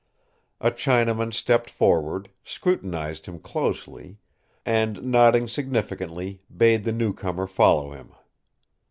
A 0.59 0.71
Chinaman 0.71 1.31
stepped 1.31 1.69
forward, 1.69 2.31
scrutinized 2.43 3.27
him 3.27 3.37
closely, 3.37 4.17
and, 4.65 5.03
nodding 5.03 5.47
significantly, 5.47 6.41
bade 6.57 6.85
the 6.85 6.91
new 6.91 7.13
comer 7.13 7.45
follow 7.45 7.91
him. 7.91 8.11